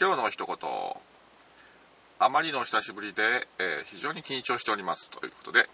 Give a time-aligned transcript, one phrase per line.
[0.00, 0.56] 今日の一言。
[2.20, 5.68] あまりの久しぶりで、えー、非常に緊張しておりますということで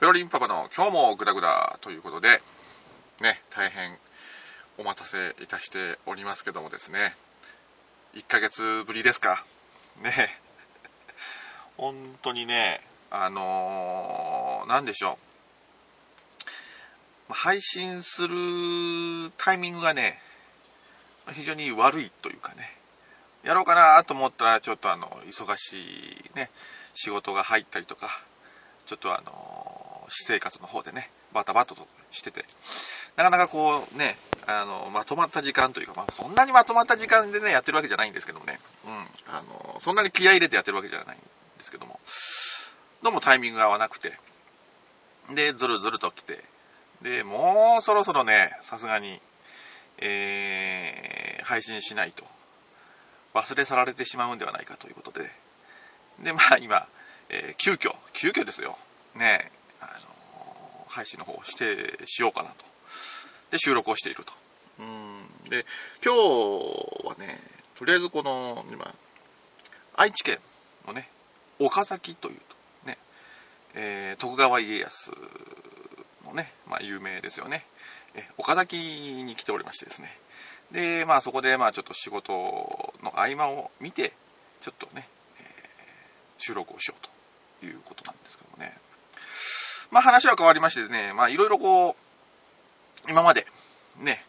[0.00, 2.40] ペロリンパパの今日もグダグダということで
[3.20, 3.90] ね大変
[4.78, 7.14] お待たせいたしておりますけどもですね。
[8.14, 9.44] 1ヶ月ぶりですか。
[10.02, 10.12] ね。
[11.76, 12.80] 本当にね
[13.10, 15.18] あのー、何でしょ
[17.28, 17.32] う。
[17.34, 18.34] 配信する
[19.36, 20.18] タイミングがね
[21.32, 22.76] 非常に悪いというかね。
[23.46, 25.76] やろうかなと思ったらちょっとあの忙し
[26.34, 26.50] いね
[26.94, 28.08] 仕事が入ったりとか
[28.86, 32.44] ちょっとあの私生活の方でねバタバタとしてて
[33.16, 34.16] なかなかこうね
[34.48, 38.92] あのまとまった時間というか、まあ、そんなにまとまった時間でねやってるわけじゃないんですけどもね、うん、
[39.32, 42.00] あのそんなに気合い入れてやってるわけじゃないんですけども
[43.04, 44.12] どうもタイミングが合わなくて
[45.36, 46.42] でずるずると来て
[47.02, 49.20] でもうそろそろねさすがに
[49.98, 52.24] えー、配信しないと。
[53.36, 55.30] 忘れ去られてしまうんではないかということで。
[56.22, 56.88] でまあ今、
[57.28, 58.78] えー、急遽急遽ですよ。
[59.14, 62.64] ねあの配信の方をしてしようかなと。
[63.50, 64.32] で収録をしていると。
[64.80, 65.50] うん。
[65.50, 65.66] で
[66.02, 67.38] 今日はね
[67.74, 68.94] とりあえずこの今
[69.96, 70.38] 愛知県
[70.86, 71.08] のね
[71.58, 72.98] 岡崎というとね、
[73.74, 75.12] えー、徳川家康
[76.24, 77.66] のね、まあ、有名ですよね。
[78.14, 80.10] え岡崎に来ておりましてですね。
[80.72, 82.32] でまあそこでまあちょっと仕事
[83.02, 84.12] の合間を見て
[84.60, 85.44] ちょっとね、えー、
[86.38, 87.06] 収録をしよう
[87.60, 88.76] ということなんですけどもね。
[89.90, 93.46] まあ話は変わりましてねまあいろいろこう今まで
[94.00, 94.22] ね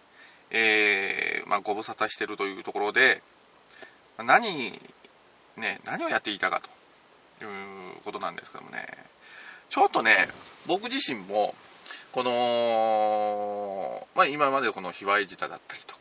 [0.49, 3.21] えー、まあ、ご無沙汰してるというところで
[4.17, 4.71] 何
[5.57, 6.61] ね何をやっていたか
[7.39, 8.87] ということなんですけどもね。
[9.69, 10.29] ちょっとね
[10.65, 11.53] 僕自身も
[12.13, 15.95] この、まあ、今までこの卑猥舌だったりと、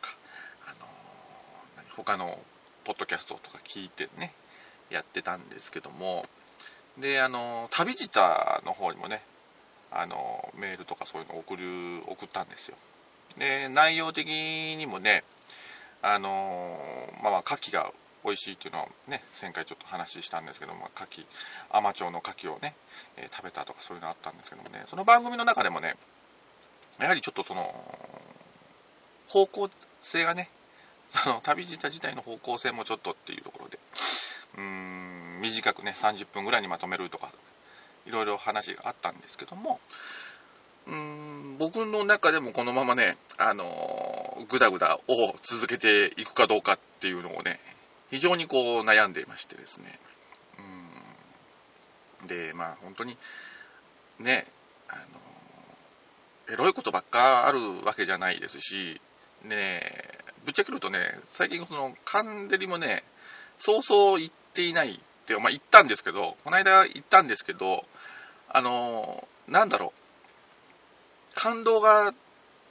[2.03, 2.37] 他の
[2.85, 4.31] ポッドキャストとか聞いてね、
[4.89, 6.25] やってたんですけども、
[6.97, 8.19] で、あの、旅舌
[8.65, 9.21] の方にもね、
[9.91, 11.63] あの、メールとかそういうのを送る、
[12.07, 12.77] 送ったんですよ。
[13.37, 15.23] で、内容的にもね、
[16.01, 16.79] あの、
[17.23, 17.91] まあまあ、牡蠣が
[18.23, 21.25] 美味しいっていうのをね、前回ちょっと話したんですけども、牡蠣、
[21.71, 22.75] 海士町の牡蠣をね、
[23.15, 25.95] えー、食べたとかそういうのあったんですけどもね、その番組の中でもね、
[26.99, 27.73] やはりちょっとその、
[29.27, 29.69] 方向
[30.01, 30.49] 性がね、
[31.09, 33.79] その旅自体の方向性もちょっとっていうところで、
[34.57, 37.31] うん、短くね、30分ぐらいにまとめるとか、
[38.05, 39.79] いろいろ話があったんですけども、
[40.87, 47.59] うん僕の中でもこのままね、あのー、ぐだぐだを続けていくかどうかっていうのをね、
[48.09, 49.99] 非常にこう悩んでいましてですね。
[52.21, 52.27] うん。
[52.27, 53.17] で、まあ本当に、
[54.19, 54.45] ね、
[54.87, 54.95] あ
[56.47, 59.01] の、エロいことばっかあるわけじゃないですし、
[59.43, 63.03] ねえ、ぶっちゃけるとね、最近その、カンデリもね、
[63.57, 67.83] そうそう言っていないって、まあ言ったんですけど、この間言ったんですけど、
[68.47, 69.91] あの、なんだろ
[71.35, 72.13] う、感動が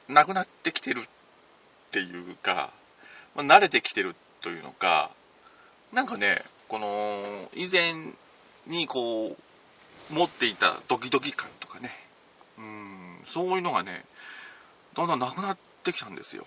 [0.08, 1.08] なくなってきてるっ
[1.90, 2.70] ていうか、
[3.34, 5.10] まあ、慣れてきてるというのか、
[5.92, 7.92] なんかね、この、以前
[8.66, 11.90] にこう、持っていたドキドキ感とかね、
[12.56, 14.02] うん、そういうのがね、
[14.94, 16.46] だんだんなくなってきたんですよ。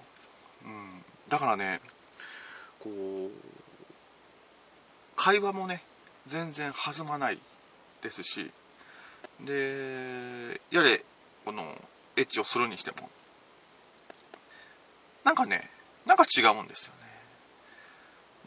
[0.66, 1.80] うん、だからね、
[2.80, 3.32] こう、
[5.16, 5.84] 会話もね、
[6.26, 7.40] 全然弾まない
[8.02, 8.52] ですし、
[9.42, 11.04] で、やれ、
[11.46, 11.64] この、
[12.18, 13.10] エッチをするにしても、
[15.24, 15.70] なんかね、
[16.06, 16.94] なんか違うんですよ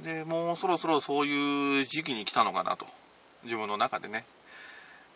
[0.05, 0.15] ね。
[0.15, 2.87] で、もうそろそろそういう時期に来たのかなと。
[3.45, 4.25] 自分の中でね。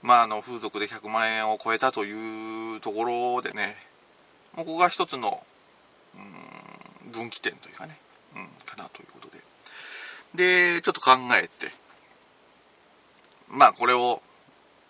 [0.03, 3.77] まあ、あの、風俗で100万円を超えたというところでね、
[4.54, 5.44] ここが一つの、
[6.15, 6.56] うん、
[7.16, 7.97] 分岐点というかね、
[8.34, 9.38] うん、かなということで。
[10.34, 11.72] で、ちょっと考えて、
[13.49, 14.22] まあ、これを、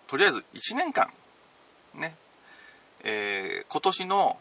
[0.07, 1.09] とりあえず1年間、
[1.93, 2.15] ね、
[3.03, 4.37] えー、今年の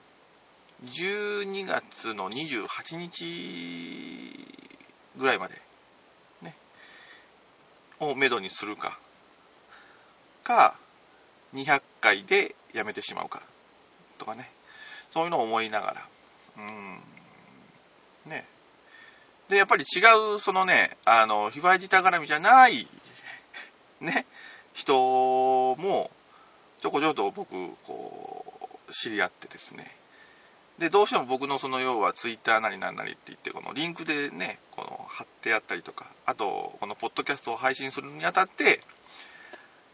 [0.85, 4.33] 12月の28日
[5.17, 5.61] ぐらいまで、
[6.43, 6.55] ね、
[8.01, 8.99] をめどにするか、
[10.43, 10.77] か、
[11.55, 13.43] 200回でやめてしまうか、
[14.19, 14.51] とかね、
[15.11, 16.09] そういうのを思いながら、
[16.59, 17.01] うん、
[18.27, 18.47] ね。
[19.49, 20.01] で、やっぱり違
[20.37, 22.87] う、そのね、あの、卑猥舌絡みじゃない、
[24.01, 24.27] ね、
[24.73, 24.95] 人
[25.77, 26.11] も、
[26.81, 27.49] ちょこちょこと僕、
[27.85, 29.91] こう、知り合ってですね、
[30.79, 38.81] で、どうしても僕のその要はツイッターなりなんなりって言って、このリンクでね、この貼ってあったりとか、あと、このポッドキャストを配信するにあたって、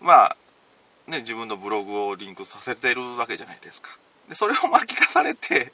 [0.00, 0.36] まあ、
[1.06, 3.90] ね、自分のブログをリンクさせてるわけじゃないですか。
[4.28, 5.72] で、それを巻き化されて、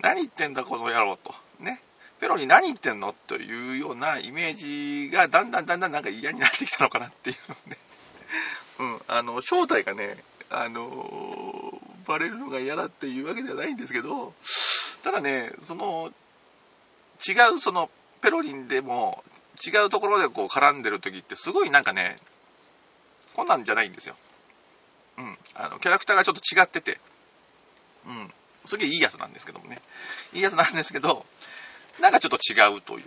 [0.00, 1.34] 何言ってんだこの野郎と。
[1.60, 1.80] ね。
[2.20, 3.12] ペロリ何言ってんの？
[3.26, 7.78] というようなイメージがだんだんだんだんなんか嫌になってきたのかなっていうので、
[8.80, 10.16] うん、あの正体がね
[10.50, 14.34] あのバレるのが嫌だっていうわけではないんですけど
[15.02, 16.12] ただねその
[17.26, 17.90] 違うその
[18.22, 19.22] ペロリンでも
[19.66, 22.16] 違うところでこう絡んでる時ってすごいなんかね
[23.36, 24.16] こんなんじゃないんですよ。
[25.18, 25.38] うん。
[25.54, 26.98] あの、キャラクターがちょっと違ってて、
[28.06, 28.32] うん。
[28.66, 29.80] すげえいいやつなんですけどもね。
[30.32, 31.24] いいやつなんですけど、
[32.00, 33.04] なんかちょっと違うという。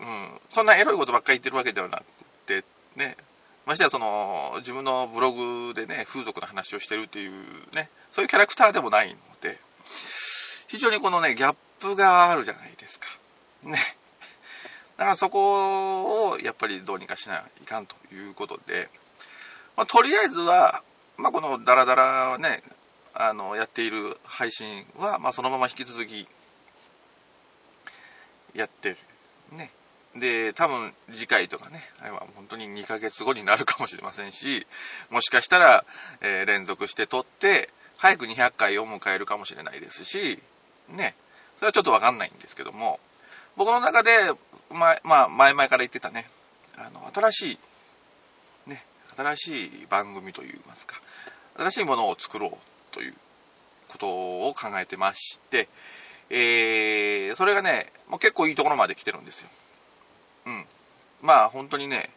[0.00, 0.40] うん。
[0.50, 2.04] そんなエロいことばっかり言ってるわけではなく
[2.46, 2.64] て、
[2.96, 3.16] ね。
[3.66, 7.32] ましてやその、自分のブログでね、風俗の話をしてるっていう
[7.74, 9.58] ね、そういうキャラクターでもないので、
[10.68, 13.06] 非常にこのね、ギャップがあるじゃないですか。
[13.62, 13.78] ね。
[14.96, 18.88] だからそこをやっぱりどうにかしないかんということで、
[19.76, 20.82] まあ、とりあえずは、
[21.16, 22.62] まあ、このダラダラはね、
[23.22, 26.26] あの、やっている配信は、まあ、そのまま引き続き、
[28.54, 28.96] やってる。
[29.52, 29.70] ね。
[30.16, 34.66] で、多分次回とかね、あれは本当に2ヶ月後になるかもしれませんし、
[35.10, 35.84] もしかしたら、
[36.22, 37.68] えー、連続して撮って、
[37.98, 40.40] 早く200回を迎えるかもしれないですし、
[40.88, 41.14] ね、
[41.58, 42.98] それはちょっとわかんないんですけども、
[43.56, 44.10] 僕の中で、
[44.70, 46.26] ままあ、前々から言ってたね、
[46.78, 48.82] あの、新しいね
[49.16, 51.00] 新しい番組といいますか、
[51.58, 53.14] 新しいものを作ろうという
[53.88, 54.08] こと
[54.48, 55.68] を考えてまして、
[56.30, 59.48] えー、それがね、もう結構いいところまで来てるんですよ。
[60.46, 60.64] うん。
[61.22, 62.08] まあ本当にね、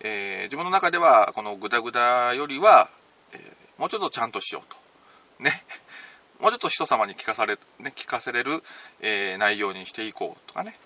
[0.00, 2.90] えー、自分の中ではこのグダグダよりは、
[3.32, 4.76] えー、もうちょっとちゃんとしようと。
[5.42, 5.62] ね。
[6.40, 8.62] もうちょっと人様に聞かされ、ね、聞かせれる、
[9.00, 10.76] えー、内容にしていこうとかね。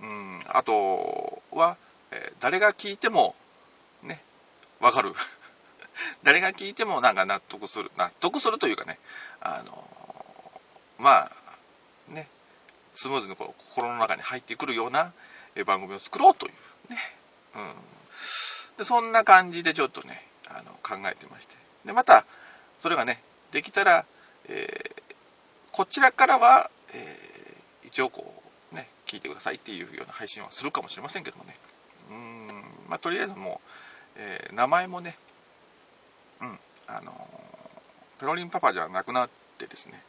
[0.00, 1.76] うん、あとは、
[2.10, 3.34] え誰が聞いても、
[4.02, 4.22] ね、
[4.80, 5.12] わかる
[6.22, 8.98] 誰が聞いてもなんか納得する納得するというかね
[9.40, 9.88] あの
[10.98, 12.28] まあね
[12.94, 15.12] スムーズにこの心の中に入ってくるような
[15.66, 16.98] 番組を作ろうというね、
[17.54, 17.74] うん、
[18.76, 21.56] でそんな感じでちょっとねあの考えてまして。
[21.84, 22.24] でまた
[22.78, 24.06] それがねできたら、
[24.48, 25.02] えー、
[25.72, 28.42] こちらからは、えー、一応こ
[28.72, 31.56] うね聞いてくださいっていうような配信はするかもしれませんけどもね。
[32.10, 32.64] うん。
[32.88, 33.68] まあとりあえずもう
[34.16, 35.16] えー、名前もね、
[36.42, 36.58] うん、
[36.88, 37.12] あの、
[38.18, 40.02] ペロリンパパじゃなくなってですね、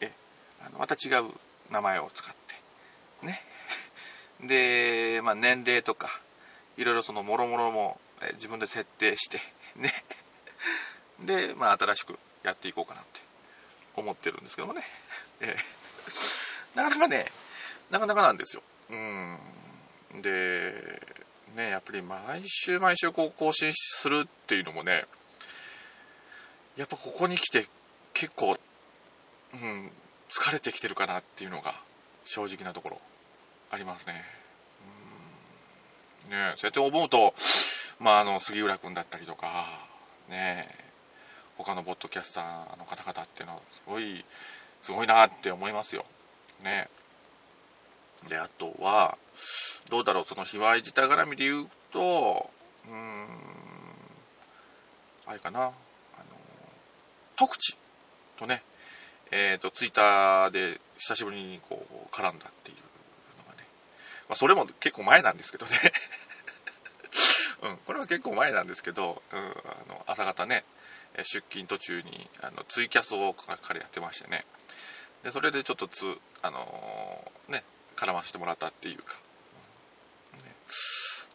[0.00, 0.12] え、
[0.66, 1.30] あのまた違う
[1.70, 2.34] 名前を使っ
[3.20, 3.42] て、ね。
[4.46, 6.20] で、まあ、年齢とか、
[6.76, 8.00] いろいろそのもろもろも、
[8.34, 9.40] 自分で設定して、
[9.76, 9.92] ね。
[11.20, 13.20] で、まあ、新しくやっていこうかなって
[13.96, 14.84] 思ってるんですけどもね。
[15.40, 17.26] えー、 なかなかね、
[17.90, 18.62] なかなかなんですよ。
[18.90, 20.22] うん。
[20.22, 21.00] で、
[21.54, 25.06] ね、やっぱり毎週毎週こう更新するっていうのもね、
[26.76, 27.66] やっぱここに来て
[28.12, 28.56] 結構、
[29.54, 29.90] うん、
[30.28, 31.74] 疲れてきてるかなっていうのが
[32.24, 33.00] 正直なところ
[33.70, 34.24] ありますね。
[36.26, 37.34] うん、ねそうやって思うと、
[38.00, 39.66] まあ、あの、杉浦君だったりとか、
[40.28, 40.68] ね
[41.56, 44.24] 他のポッドキャスターの方々っていうのはすごい、
[44.80, 46.04] すごいなって思いますよ。
[46.64, 46.88] ね
[48.28, 49.16] で、あとは、
[49.90, 52.50] どうだろう、その卑猥自体絡みで言うと、
[52.88, 53.26] うーん、
[55.26, 55.72] あれかな、
[57.36, 57.76] 特地
[58.36, 58.62] とね、
[59.30, 62.76] えっ、ー、と、ツイッターで久しぶりにこう、絡んだっていう
[63.42, 63.66] のがね、
[64.28, 65.72] まあ、それも結構前なんですけどね。
[67.62, 69.42] うん、これは結構前なんですけど、うん、あ
[69.88, 70.64] の朝方ね、
[71.18, 74.44] 出勤途中にあのツイキャスを彼やってましてね、
[75.22, 77.64] でそれでちょっとつ、あのー、ね、
[77.96, 79.14] 絡ませてもらったっていうか、
[80.34, 80.54] ね、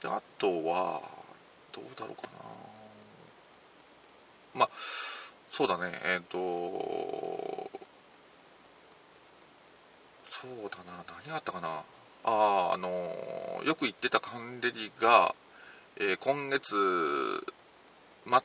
[0.02, 1.02] であとは
[1.72, 2.30] どうだろうかな
[4.54, 4.70] まあ
[5.60, 5.92] そうだね。
[6.06, 7.70] えっ、ー、と
[10.24, 11.04] そうだな。
[11.20, 11.84] 何があったかな。
[12.24, 12.88] あああの
[13.66, 15.36] よく言ってたカンデリが、
[15.98, 16.78] えー、今月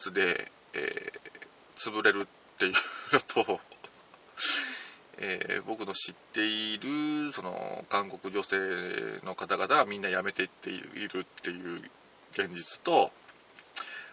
[0.01, 1.13] 末で、え、
[1.77, 2.73] 潰れるっていう
[3.13, 3.61] のと
[5.19, 8.57] え、僕の知っているその韓国女性
[9.23, 11.81] の方々はみんな辞めていっているっていう
[12.33, 13.13] 現実と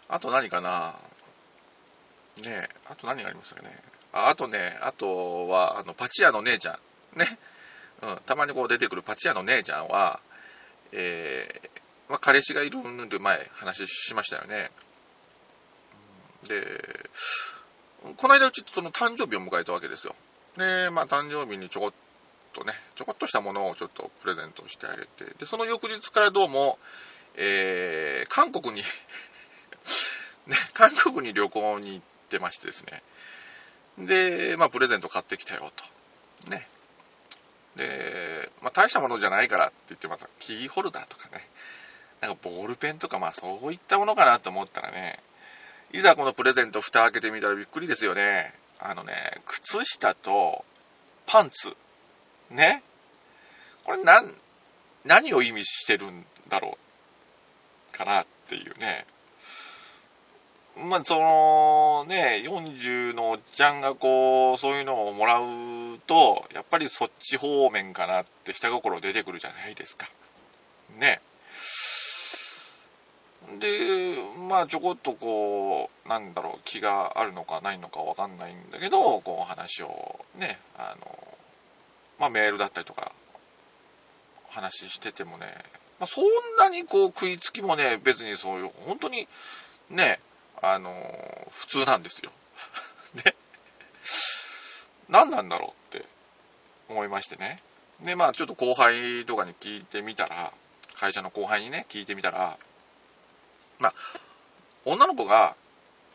[0.08, 0.94] あと何かな。
[2.44, 3.70] ねあと何がありますかね。
[4.14, 6.74] ああとねあとはあのパチ屋の姉ちゃ
[7.16, 7.20] ん。
[7.20, 7.26] ね、
[8.04, 10.20] うん、たまにこう出てくるパチ屋の姉ちゃんは
[10.94, 11.70] えー、
[12.10, 14.70] まあ、彼氏がいるんで前話しましたよね。
[16.48, 17.10] で
[18.18, 20.16] この間うちその誕生日を迎えたわけですよ。
[20.58, 21.92] で、まあ、誕生日にちょこっ
[22.54, 26.78] とね、ちょこっとしたものをちょっとプレゼントしてあげて、で、その翌日からどうも、
[27.36, 28.82] えー、韓国に
[30.48, 33.04] ね、韓国に旅行に行ってましてですね。
[34.08, 35.72] で、まあ、プレゼント買ってきたよ
[36.46, 36.50] と。
[36.50, 36.68] ね。
[37.76, 41.46] で、まあ、大したものじゃないからって言ってまたキーホルダーとかね、
[42.22, 45.20] なんかボールペンとかまあそういったものかなと思ったらね、
[45.92, 48.54] いざこのプレゼント蓋開けてみたらびっくりですよね。
[48.80, 49.14] あのね、
[49.46, 50.66] 靴下と
[51.26, 51.76] パンツ。
[52.50, 52.84] ね。
[53.84, 54.34] これ何、
[55.06, 56.78] 何を意味してるんだろ
[57.94, 59.06] うかなっていうね。
[60.78, 70.08] まあ、そのね、40のおっちゃんがこう、そういうのをもらうと、やっぱりそっち方面かなって下心出てくるじゃないですか。
[70.98, 71.22] ね。
[73.60, 74.16] で、
[74.50, 81.38] まあちょこっとこう、なんだろう、気があるのかないのかわかんないんだけど、こう話をね、あの、
[82.20, 83.12] まあメールだったりとか、
[84.50, 85.48] 話しててもね、
[86.00, 86.26] まあ、そん
[86.58, 89.28] なにこう食いつきもね、別にそういう、本当に
[89.90, 90.20] ね、
[90.62, 90.94] あの
[91.50, 92.32] 普通なんですよ。
[93.24, 93.36] で、
[95.10, 96.06] 何なんだろうって
[96.88, 97.60] 思いましてね。
[98.02, 100.54] で、まあちょっと後輩とかに聞いてみたら、
[100.96, 102.58] 会社の後輩にね、聞いてみたら、
[103.80, 103.94] まあ、
[104.86, 105.56] 女の子が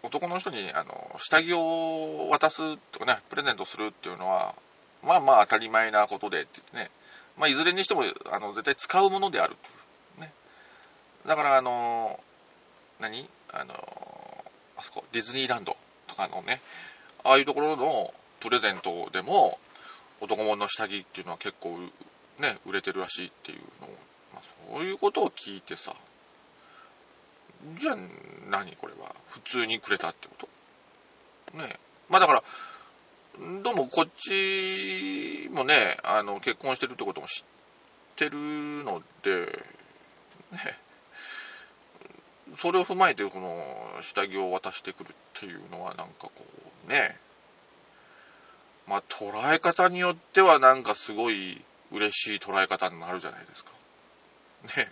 [0.03, 4.55] 男の人にあの下着を渡すとかね、プレゼントするっていうのは、
[5.03, 6.91] まあまあ当たり前なことでってね、
[7.37, 9.57] まあ、いずれにしてもあの絶対使うものである、
[10.19, 10.33] ね、
[11.26, 12.21] だからあの
[13.00, 13.29] 何？
[13.53, 13.75] あの
[14.78, 16.61] あそこディズニーランドとかのね
[17.25, 19.59] ああいうところのプレゼントでも
[20.21, 21.78] 男物の下着っていうのは結構
[22.38, 23.90] ね売れてるらしいっていうのを、
[24.35, 24.42] まあ、
[24.73, 25.95] そういうことを聞いてさ。
[27.78, 27.97] じゃあ
[28.50, 29.14] 何これは？
[29.28, 30.35] 普通にくれたってこ
[31.52, 31.59] と？
[31.59, 31.76] ね。
[32.11, 32.42] まあだから
[33.62, 37.45] どうもこっちもねあの結婚してるってことも知っ
[38.16, 38.38] てる
[38.85, 39.47] ので
[40.52, 40.78] ね。
[42.55, 43.65] それを踏まえてこの
[44.00, 46.31] 下着を渡してくるっていうのはなんかこ
[46.87, 47.17] うね
[48.87, 51.61] まあ捉え方によってはなんかすごい
[51.93, 53.73] 嬉しい捉え方になるじゃないですか
[54.76, 54.88] ね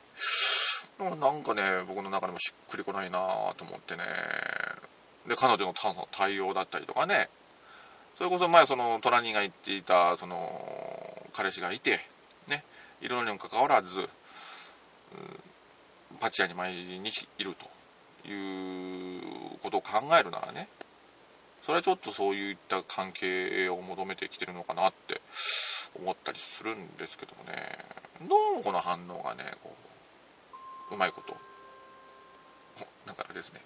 [0.98, 4.04] なんかね、僕の中でもしっくりこないなぁと思ってね。
[5.26, 5.74] で、彼女の
[6.12, 7.28] 対応だったりとかね。
[8.14, 12.00] それこそ前、その、トラニーが言っていた、その、彼氏がいて、
[12.46, 12.62] ね、
[13.00, 14.08] いるのにもかかわらず、
[16.20, 20.68] パチ屋に毎日いるということを考えるならね、
[21.62, 25.20] それはちょっとそういった関係を求めてきてるのかなって
[25.98, 27.78] 思ったりするんですけどもね、
[28.28, 29.74] どうもこの反応がね、こ
[30.90, 31.34] う、うまいこと。
[33.06, 33.60] なんかあれですね。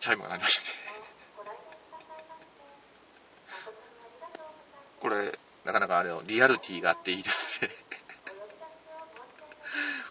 [0.00, 0.68] チャイムが鳴りましたね。
[5.00, 5.32] これ、
[5.64, 7.43] なかなかあれのリアリティがあっていいです。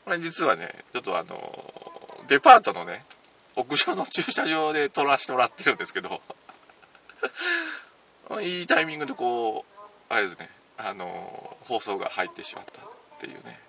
[0.06, 3.04] これ実はね、ちょっとあの、デパートのね、
[3.56, 6.22] 屋上の駐車場で撮らせてもらってるんですけど、
[8.42, 12.86] いいタイミングでこう、あれですね、あの、放送が入ってしまったっ
[13.20, 13.60] ていうね。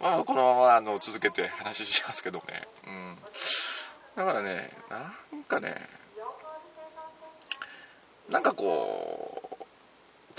[0.00, 2.66] まあ、このままあの続けて話しますけどね。
[2.86, 3.18] うん。
[4.16, 5.88] だからね、なんかね、
[8.28, 9.64] なんかこう、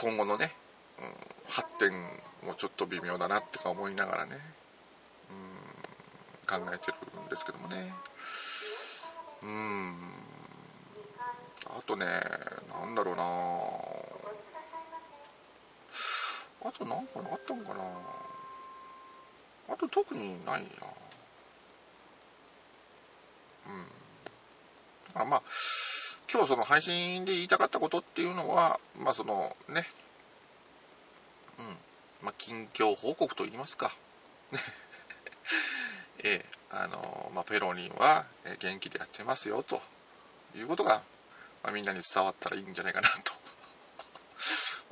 [0.01, 0.53] 今後のね、
[0.99, 1.13] うん、
[1.47, 1.91] 発展
[2.43, 4.39] もちょっと微妙だなってか思いながらね、
[6.45, 7.93] 考えてるんですけどもね。
[9.43, 9.95] うん。
[11.67, 12.05] あとね、
[12.69, 13.23] なんだろうな。
[16.67, 17.83] あとなんかあったんかな。
[19.69, 20.87] あと特にないな。
[25.15, 25.21] うん。
[25.21, 25.41] あまあ
[26.31, 29.85] 今日その配信で言いたかったことっていうのはまあそのね
[31.59, 31.65] うん。
[32.23, 33.91] まあ近況報告と言いますか。
[34.53, 34.57] え
[36.25, 38.25] えあのまあペロニンは
[38.59, 39.81] 元気でやってますよと
[40.57, 41.01] いうことが、
[41.63, 43.33] まあ、みんなに伝わったらいいんじゃないかなと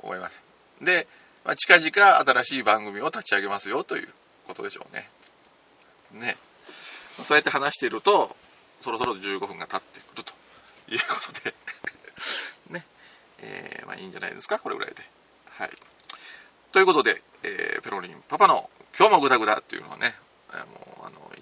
[0.02, 0.42] 思います
[0.80, 1.06] で、
[1.44, 4.08] まあ、近々新しい番組を立ち上げますよという
[4.46, 5.08] ことでしょうね。
[6.12, 6.36] ね。
[7.22, 8.34] そうやって話していると、
[8.80, 10.32] そろそろ15分が経ってくると
[10.88, 11.54] いうことで
[12.74, 12.84] ね。
[13.38, 15.04] えー、まあいいんじゃないですか、これぐらいで。
[15.50, 15.70] はい。
[16.72, 20.14] ということで、えー、ペロリンパパの今日もグダグダっていうのはね、
[20.52, 20.93] もう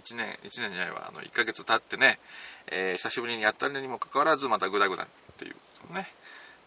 [0.04, 2.18] 1年、1年じゃないわ、あの1ヶ月経ってね、
[2.66, 5.06] えー、久しぶりにやったのにもかかわらずまたグダグダっ
[5.37, 6.09] ていうことね、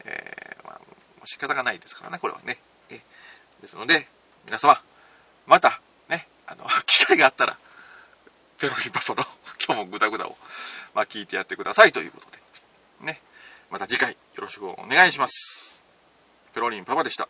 [0.06, 0.82] えー、まあ、
[1.26, 2.58] 仕方がないですからね、これはね。
[2.90, 3.02] え
[3.62, 4.08] ですので、
[4.46, 4.80] 皆様、
[5.48, 7.58] またねあの、 機会があったら、
[8.58, 9.26] ペロリンパパの
[9.66, 10.38] 今日もグダグダを、
[10.94, 12.40] まあ、聞いてやってくださいということで、
[13.02, 13.22] ね。
[13.70, 15.86] また次回よろしくお願いします。
[16.54, 17.28] ペロリンパパでした。